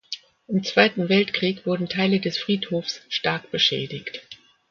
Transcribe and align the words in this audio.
Im 0.47 0.63
Zweiten 0.63 1.09
Weltkrieg 1.09 1.67
wurden 1.67 1.87
Teile 1.87 2.19
des 2.19 2.39
Friedhofs 2.39 3.01
stark 3.07 3.51
beschädigt. 3.51 4.25